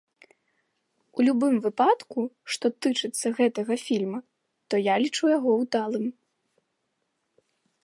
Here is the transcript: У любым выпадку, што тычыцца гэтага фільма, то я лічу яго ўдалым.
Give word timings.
У 1.19 1.25
любым 1.27 1.55
выпадку, 1.65 2.19
што 2.55 2.65
тычыцца 2.85 3.27
гэтага 3.41 3.73
фільма, 3.85 4.19
то 4.73 4.81
я 4.87 4.95
лічу 5.05 5.25
яго 5.37 5.51
ўдалым. 5.61 6.05